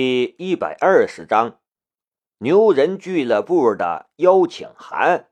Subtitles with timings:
[0.00, 1.58] 第一百二十章，
[2.38, 5.28] 牛人俱乐部的邀请函。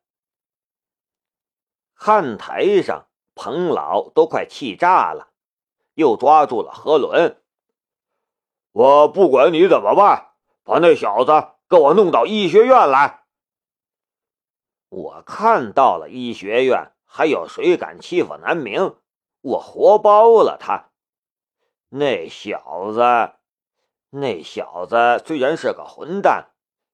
[1.95, 3.07] 看台上，
[3.37, 5.29] 彭老都快气炸了，
[5.95, 7.41] 又抓住了何伦。
[8.73, 10.33] 我不管你怎么办，
[10.65, 11.31] 把那小子
[11.69, 13.25] 给我弄到医学院来。
[14.89, 18.97] 我看到了医学院，还有谁敢欺负南明？
[19.43, 20.91] 我活包了他。
[21.91, 23.01] 那小子，
[24.19, 26.49] 那小子虽然是个混蛋，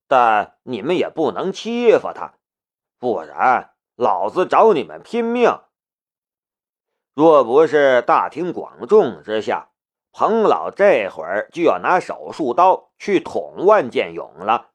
[0.08, 2.34] 但你们也不能欺负他，
[2.98, 5.60] 不然老子找你们拼命。
[7.14, 9.70] 若不是大庭广众之下，
[10.10, 14.72] 彭老这会儿就要拿手术刀去捅万剑勇了。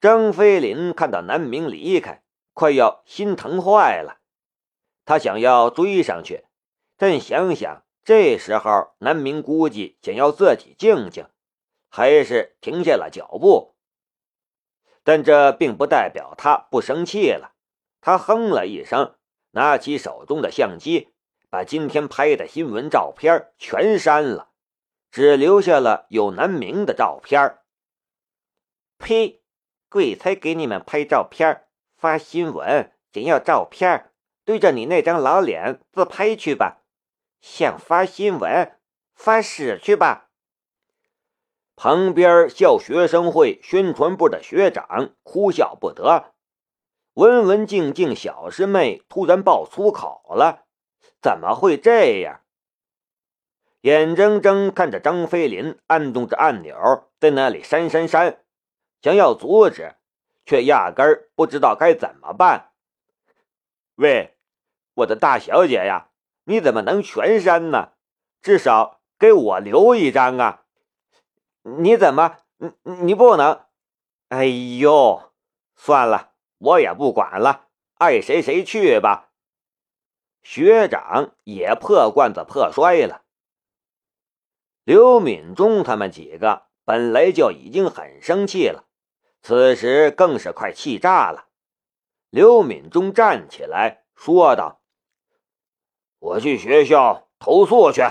[0.00, 2.22] 张飞林看到南明离开，
[2.54, 4.20] 快要心疼坏了，
[5.04, 6.46] 他想要追上去，
[6.96, 7.82] 但想想。
[8.06, 11.26] 这时候，南明估计想要自己静静，
[11.88, 13.74] 还是停下了脚步。
[15.02, 17.56] 但这并不代表他不生气了。
[18.00, 19.16] 他哼了一声，
[19.50, 21.14] 拿起手中的相机，
[21.50, 24.50] 把今天拍的新闻照片全删了，
[25.10, 27.58] 只留下了有南明的照片。
[28.98, 29.42] 呸！
[29.88, 34.12] 鬼才给你们拍照片发新闻，想要照片，
[34.44, 36.84] 对着你那张老脸自拍去吧。
[37.40, 38.78] 想发新闻，
[39.14, 40.30] 发屎去吧！
[41.76, 46.32] 旁边校学生会宣传部的学长哭笑不得。
[47.14, 50.66] 文文静静小师妹突然爆粗口了，
[51.20, 52.40] 怎么会这样？
[53.82, 58.42] 眼睁睁看着张飞林按动着按钮，在那里删删删，
[59.00, 59.94] 想要阻止，
[60.44, 62.72] 却压根儿不知道该怎么办。
[63.94, 64.36] 喂，
[64.94, 66.08] 我的大小姐呀！
[66.48, 67.92] 你怎么能全删呢？
[68.40, 70.62] 至少给我留一张啊！
[71.62, 72.70] 你怎么，你
[73.02, 73.62] 你不能？
[74.28, 75.32] 哎呦，
[75.74, 79.30] 算了，我也不管了，爱谁谁去吧。
[80.44, 83.24] 学长也破罐子破摔了。
[84.84, 88.84] 刘敏忠他们几个本来就已经很生气了，
[89.42, 91.48] 此时更是快气炸了。
[92.30, 94.80] 刘敏忠站起来说道。
[96.26, 98.02] 我去学校投诉去。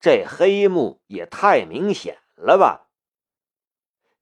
[0.00, 2.88] 这黑幕也太明显了吧！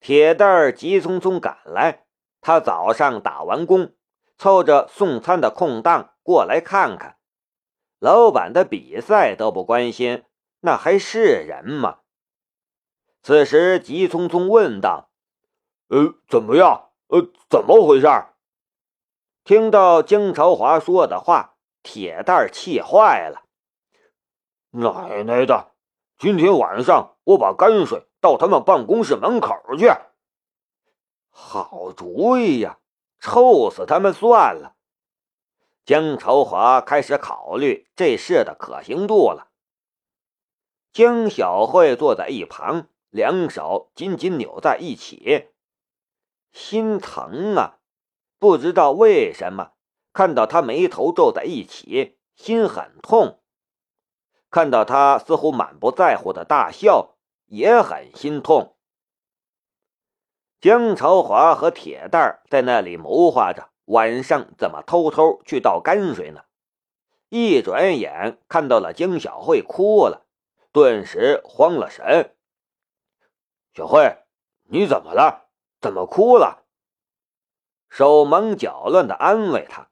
[0.01, 2.07] 铁蛋儿急匆匆赶来，
[2.41, 3.95] 他早上打完工，
[4.37, 7.19] 凑着送餐的空档过来看看。
[8.01, 10.25] 老板的比赛都不关心，
[10.61, 12.01] 那还是人吗？
[13.23, 15.11] 此时急匆匆问道
[15.89, 16.91] ：“呃，怎么样？
[17.09, 18.07] 呃，怎么回事？”
[19.45, 21.56] 听到朝华说的话。
[21.87, 23.45] 铁蛋气坏了，
[24.71, 25.71] 奶奶的！
[26.19, 29.89] 今天晚上我把泔水倒他们办公室门口去。
[31.31, 32.81] 好主意呀，
[33.21, 34.75] 臭死他们算了。
[35.85, 39.53] 江朝华开始考虑这事的可行度了。
[40.93, 45.51] 江小慧坐在一旁，两手紧紧扭在一起，
[46.51, 47.79] 心疼啊！
[48.41, 49.76] 不知道为什么。
[50.17, 53.39] 看到他眉头皱在一起，心很痛；
[54.49, 58.79] 看到他似乎满不在乎的大笑，也很心痛。
[60.59, 66.45] 江朝华和铁蛋在那里谋划着晚上怎么偷偷去倒泔水呢。
[67.29, 70.25] 一转眼看到了江小慧哭了，
[70.73, 72.35] 顿时慌了神。
[73.75, 74.17] 小慧，
[74.71, 75.51] 你怎么了？
[75.79, 76.65] 怎么哭了？
[77.91, 79.91] 手忙脚乱的安慰他。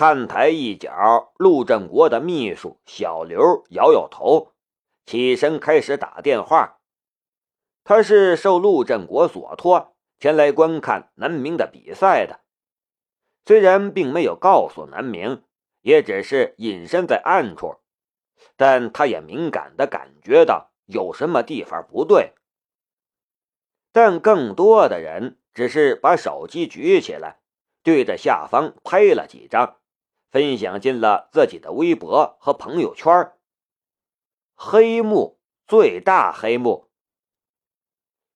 [0.00, 4.54] 看台一角，陆振国的秘书小刘摇摇头，
[5.04, 6.80] 起身开始打电话。
[7.84, 12.40] 他是受陆振国所托前来观看南明的比赛的，
[13.44, 15.42] 虽然并没有告诉南明，
[15.82, 17.74] 也只是隐身在暗处，
[18.56, 22.32] 但他也敏感的感觉到有什么地方不对。
[23.92, 27.42] 但更多的人只是把手机举起来，
[27.82, 29.76] 对着下方拍了几张。
[30.30, 33.32] 分享进了自己的微博和朋友圈。
[34.54, 36.90] 黑幕，最大黑幕。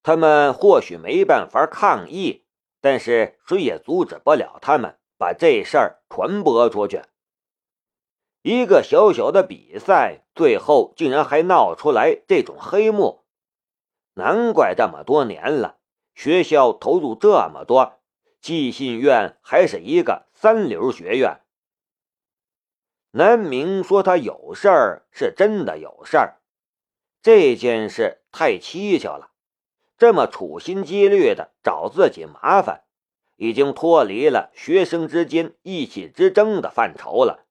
[0.02, 2.44] 他们或许没办法抗议，
[2.80, 7.02] 但是谁也阻止不了他们把这事儿传播出去。
[8.42, 13.24] 一个小小的比赛，最后竟然还闹出来这种黑幕，
[14.14, 15.78] 难怪这么多年了，
[16.14, 18.00] 学校投入这么多，
[18.40, 21.40] 寄信院还是一个三流学院。
[23.16, 26.40] 南明说他有事儿，是真的有事儿。
[27.22, 29.30] 这件事太蹊跷了，
[29.96, 32.82] 这么处心积虑的找自己麻烦，
[33.36, 37.46] 已经脱离了学生之间意气之争的范畴了。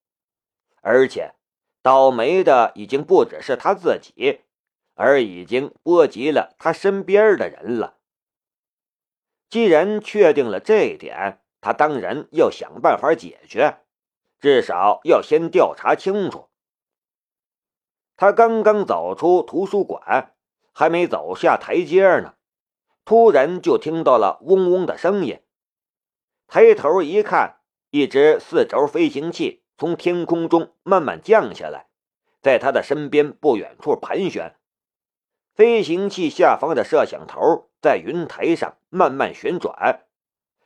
[0.81, 1.33] 而且，
[1.81, 4.42] 倒霉的已经不只是他自己，
[4.95, 8.00] 而已经波及了他身边的人了。
[9.50, 13.77] 既然确定了这一点，他当然要想办法解决，
[14.44, 16.50] 至少要先调查清楚。
[18.18, 20.36] 他刚刚走出图书馆，
[20.74, 22.34] 还没走下台阶呢，
[23.06, 25.42] 突然就听到了嗡嗡的声音。
[26.45, 31.88] 抬头一看，一只四轴飞行器从天空中慢慢降下来，
[32.42, 34.57] 在他的身边不远处盘旋。
[35.56, 40.04] 飞行器下方的摄像头在云台上慢慢旋转，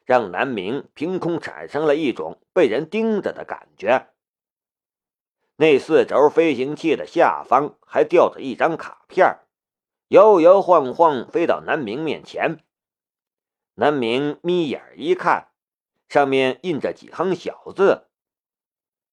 [0.08, 4.08] 让南明凭空产生了一种被人盯着的感觉。
[5.58, 9.40] 那四轴飞行器的下方还吊着一张卡片，
[10.08, 12.64] 摇摇晃晃飞到南明面前。
[13.76, 15.50] 南明眯眼一看，
[16.08, 18.08] 上面印着几行小字：“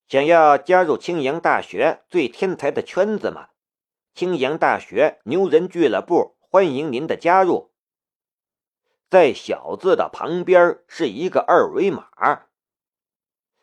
[0.06, 3.48] 想要加入青阳大学最天才的圈子吗？
[4.14, 7.72] 青阳大学牛人俱乐部欢迎您的加入。”
[9.14, 12.08] 在小字的旁边是一个二维码。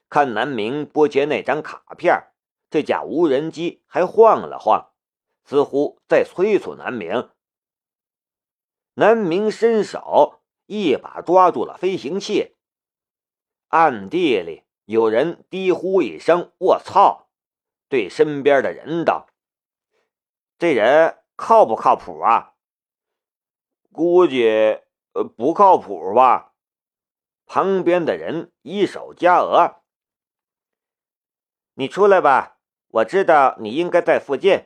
[0.07, 2.31] 看南明拨接那张卡片。
[2.69, 4.93] 这架无人机还晃了晃，
[5.43, 7.29] 似乎在催促南明。
[8.93, 12.55] 南明伸手一把抓住了飞行器，
[13.67, 17.27] 暗地里有人低呼一声“我操”，
[17.89, 19.27] 对身边的人道
[20.57, 22.53] ：“这人靠不靠谱啊
[23.91, 24.79] ？”“估计
[25.13, 26.53] 呃不靠谱吧。”
[27.45, 29.81] 旁边的人一手加额
[31.75, 32.57] ：“你出来吧。”
[32.93, 34.65] 我知道你应该在附近，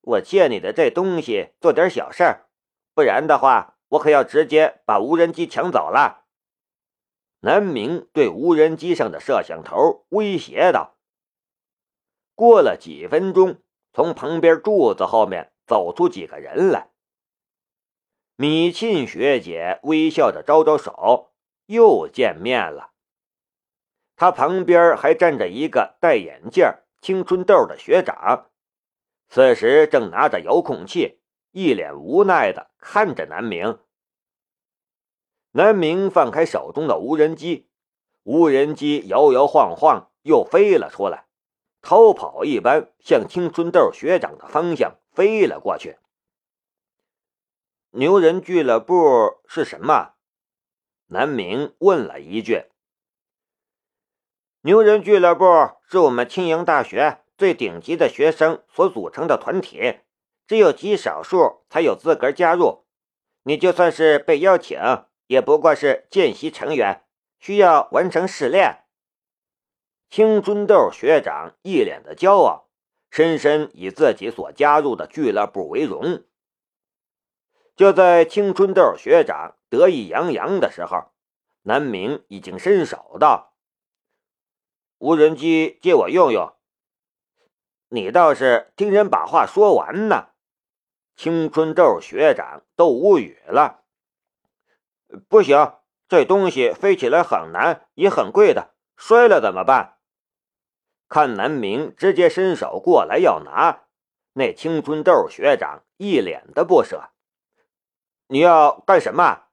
[0.00, 2.48] 我借你的这东西做点小事儿，
[2.94, 6.24] 不然的话，我可要直接把无人机抢走了。
[7.42, 10.96] 南明对无人机上的摄像头威胁道。
[12.34, 13.62] 过了几分钟，
[13.92, 16.90] 从旁边柱子后面走出几个人来。
[18.40, 21.34] 米沁学姐微笑着招招手，
[21.66, 22.92] 又见面了。
[24.16, 26.66] 她旁边还站着一个戴眼镜。
[27.02, 28.46] 青春痘的学长，
[29.28, 31.20] 此时正拿着遥控器，
[31.50, 33.78] 一脸无奈的看着南明。
[35.50, 37.68] 南明放开手中的无人机，
[38.22, 41.26] 无人机摇摇晃晃又飞了出来，
[41.82, 45.98] 逃跑一般向青春痘学长的方向飞了过去。
[47.92, 50.14] 牛人俱乐部是什么？
[51.08, 52.66] 南明问了一句。
[54.60, 55.44] 牛人俱乐部
[55.88, 60.02] 是我们青阳大学最顶级的学生所组成的团体，
[60.46, 62.84] 只有极少数才有资格加入。
[63.42, 64.78] 你就算是被邀请，
[65.26, 67.04] 也不过是见习成员，
[67.40, 68.84] 需要完成试炼。
[70.08, 72.68] 青春豆学长一脸的骄傲，
[73.10, 76.22] 深深以自己所加入的俱乐部为荣。
[77.80, 81.12] 就在青春豆学长得意洋洋的时候，
[81.62, 83.54] 南明已经伸手道。
[84.98, 86.52] 无人机借我用用，
[87.88, 90.28] 你倒是听人把话说完呢。
[91.16, 93.80] 青春痘学长都无语了。
[95.30, 95.72] 不行，
[96.06, 99.96] 这东西飞起来很难，也很贵的，摔了怎么办？
[101.08, 103.84] 看南明直接伸手过来要拿，
[104.34, 107.08] 那青春痘学长一脸的不舍。
[108.32, 109.46] 你要干什么？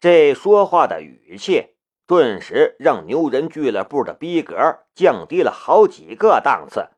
[0.00, 1.74] 这说话的语气。
[2.06, 6.88] 顿时让牛人俱乐部的逼格降低了好几个档次。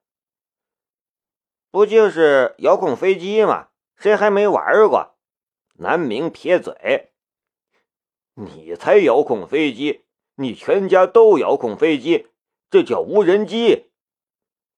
[1.70, 3.68] 不就是遥控飞机吗？
[3.96, 5.16] 谁还没玩过？
[5.78, 7.10] 南明撇嘴
[8.36, 10.04] ：“你才遥控飞机，
[10.34, 12.28] 你全家都遥控飞机，
[12.70, 13.90] 这叫无人机。”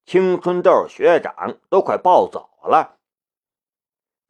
[0.07, 3.00] 青春豆学长都快暴走了，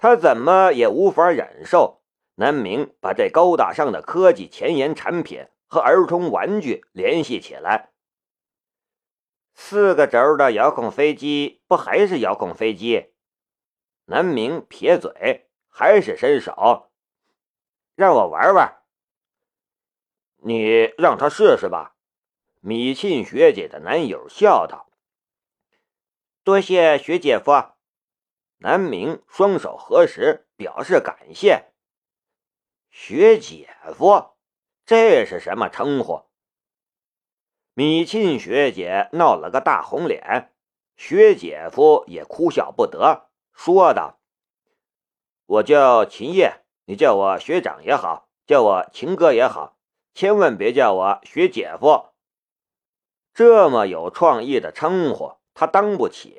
[0.01, 2.03] 他怎么也无法忍受
[2.37, 5.47] 南明把这高大上的科技前沿产品。
[5.73, 7.93] 和儿童玩具联系起来，
[9.55, 13.13] 四个轴的遥控飞机不还是遥控飞机？
[14.07, 16.91] 南明撇嘴，还是伸手
[17.95, 18.83] 让我玩玩。
[20.39, 21.95] 你让他试试吧。
[22.59, 24.91] 米沁学姐的男友笑道
[26.43, 27.53] ：“多谢学姐夫。”
[28.63, 31.73] 南明双手合十，表示感谢。
[32.91, 34.37] 学姐夫。
[34.85, 36.25] 这是什么称呼？
[37.75, 40.53] 米沁学姐闹了个大红脸，
[40.97, 44.21] 学姐夫也哭笑不得，说道
[45.47, 49.79] ：“我叫秦叶，你叫我学长也好，叫我秦哥也好，
[50.13, 52.09] 千万别叫我学姐夫。
[53.33, 56.37] 这么有创意的称呼，他当不起。”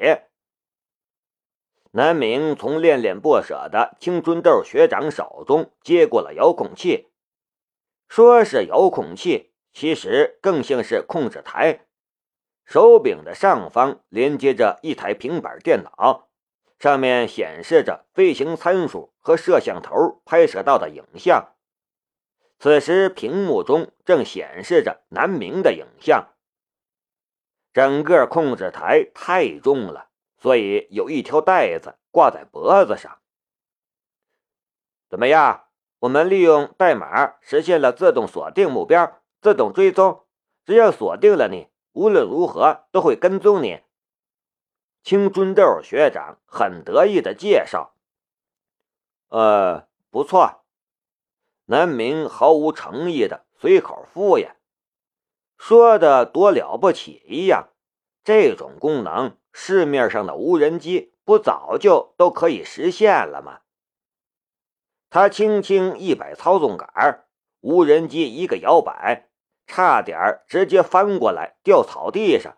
[1.94, 7.10] 南明从恋恋不舍的青春豆学长手中接过了遥控器，
[8.08, 11.82] 说是遥控器，其实更像是控制台。
[12.64, 16.30] 手柄的上方连接着一台平板电脑，
[16.80, 21.50] 上面显示着飞行参数和摄像头拍摄到的影像。
[22.58, 26.30] 此时，屏幕中正显示着南明的影像。
[27.74, 30.11] 整个控制台太重了。
[30.42, 33.20] 所以有一条带子挂在脖子上。
[35.08, 35.66] 怎么样？
[36.00, 40.26] 我们利用代码实现了自动锁定目标、自动追踪。
[40.66, 43.82] 只要锁定了你，无论如何都会跟踪你。
[45.04, 47.94] 青春豆学长很得意的介绍
[49.30, 50.64] ：“呃，不错。”
[51.66, 54.56] 南明毫无诚意的随口敷衍，
[55.58, 57.70] 说的多了不起一样。
[58.24, 59.38] 这种功能。
[59.52, 63.60] 市面上的无人机不早就都可以实现了吗？
[65.10, 67.26] 他轻轻一摆操纵杆，
[67.60, 69.28] 无人机一个摇摆，
[69.68, 72.58] 差点直接翻过来掉草地上，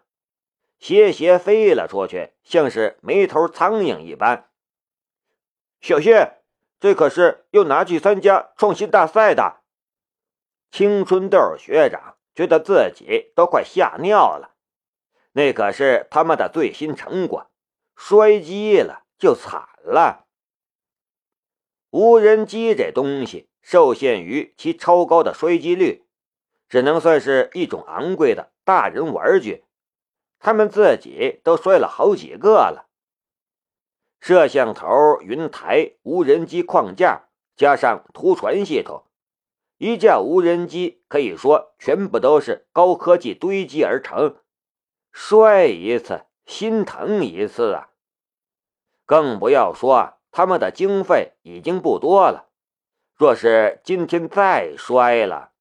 [0.79, 4.49] 斜斜飞了出去，像是没头苍蝇一般。
[5.81, 6.43] 小谢，
[6.79, 9.61] 这可是要拿去参加创新大赛的。
[10.71, 14.52] 青春豆学长觉得自己都快吓尿了。
[15.33, 17.51] 那可是他们的最新成果，
[17.95, 20.27] 摔机了就惨了。
[21.89, 26.05] 无人机这东西受限于其超高的摔机率，
[26.69, 29.65] 只能算是一种昂贵的大人玩具。
[30.39, 32.89] 他们自己都摔了好几个了。
[34.19, 39.05] 摄像头、云台、无人机框架，加上图传系统，
[39.77, 44.42] 一架无人机可以说全部都是高科技堆积而成。
[45.13, 47.91] 摔一次心疼一次啊！
[49.05, 52.49] 更不要说他们的经费已经不多了。
[53.15, 55.51] 若是今天再摔了，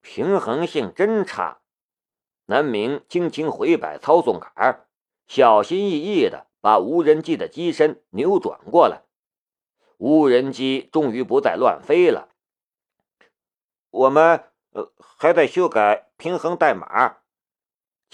[0.00, 1.58] 平衡性真差。
[2.44, 4.86] 南明轻轻回摆操纵杆，
[5.26, 9.02] 小心翼翼的把无人机的机身扭转过来。
[9.96, 12.28] 无人机终于不再乱飞了。
[13.90, 17.18] 我们呃还在修改平衡代码。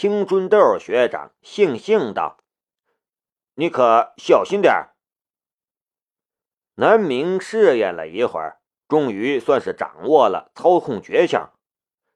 [0.03, 2.39] 青春豆学长悻悻道
[3.55, 4.89] ：“你可小心点。”
[6.75, 11.51] 南明试验了一会儿，终于算是掌握了操控诀窍，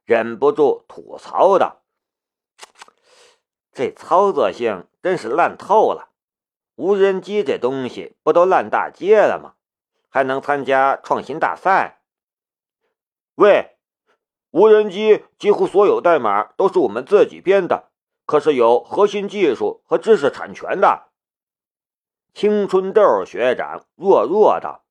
[0.04, 1.84] 忍不住吐槽道
[3.70, 6.10] ：“这操作性真是烂透了！
[6.74, 9.54] 无人机这东西不都烂大街了吗？
[10.08, 12.00] 还能参加创新大赛？”
[13.36, 13.75] 喂！
[14.56, 17.90] 无人机几乎所有代码都是我们自己编的，
[18.24, 21.08] 可是有核心技术和知识产权的。
[22.32, 24.86] 青春豆学长弱弱道：“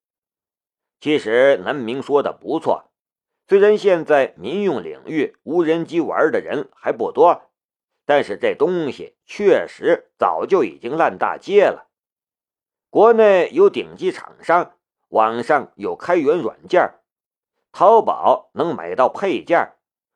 [1.01, 2.91] 其实南明说的不错，
[3.47, 7.49] 虽然现在民用领域无人机玩的人还不多，
[8.05, 11.89] 但是这东西确实早就已经烂大街了。
[12.91, 14.73] 国内有顶级厂商，
[15.07, 16.93] 网上有开源软件。”
[17.77, 19.73] 淘宝能买到配件，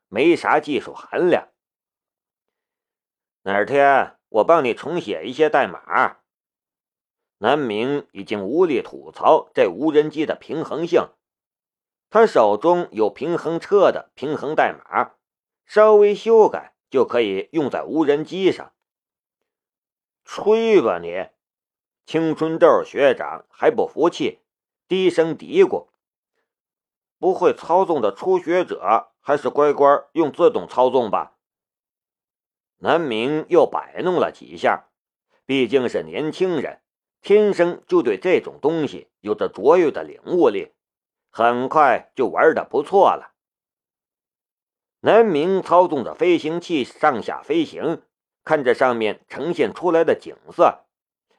[0.08, 1.50] 没啥技术含量。
[3.42, 6.20] 哪天我帮你重写一些代码。
[7.40, 11.10] 南明已经无力吐槽这无人机的平衡性，
[12.10, 15.16] 他手中有平衡车的平衡代码，
[15.66, 18.72] 稍微修改就可以用在无人机上。
[20.24, 21.28] 吹吧你！
[22.06, 24.40] 青春痘学长还不服气，
[24.88, 25.89] 低声嘀咕。
[27.20, 31.36] 不会操纵的初学者，还是乖乖用自动操纵吧。
[32.78, 34.86] 南明又摆弄了几下，
[35.46, 36.82] 毕竟是年轻人，
[37.22, 40.72] 天生就对这种东西有着卓越的领悟力，
[41.30, 43.34] 很快就玩的不错了。
[45.02, 48.02] 南明操纵着飞行器上下飞行，
[48.46, 50.86] 看着上面呈现出来的景色，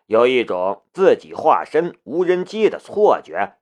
[0.06, 3.59] 有一种自己化身无人机的错觉。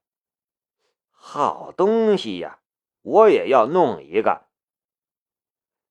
[1.21, 2.61] 好东西呀，
[3.03, 4.47] 我也要弄一个。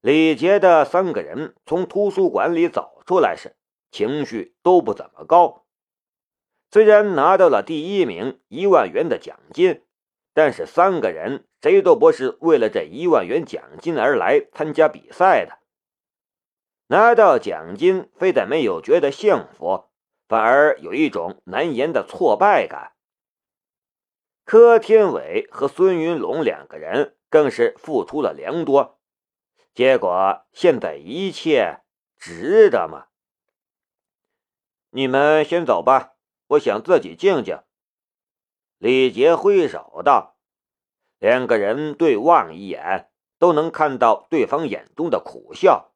[0.01, 3.55] 李杰的三个人从图书馆里走出来时，
[3.91, 5.65] 情绪都不怎么高。
[6.72, 9.84] 虽然拿到了第一名一万元的奖金，
[10.34, 15.60] 但是三个人谁都不是为了这一万元奖金而来参加比赛的。
[16.88, 19.89] 拿到奖金非但没有觉得幸福，
[20.27, 22.93] 反而有一种难言的挫败感。
[24.48, 28.98] 柯天伟和孙云龙两个人更是付出了良多，
[29.74, 31.82] 结果现在一切
[32.18, 33.08] 值得吗？
[34.92, 36.13] 你们先走吧，
[36.48, 37.62] 我想自己静静。
[38.77, 40.38] 李杰挥手道。
[41.20, 45.92] 两个人对望一眼，都能看到对方眼中的苦笑，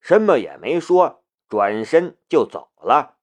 [0.00, 3.16] 什么也没说，转身就走了。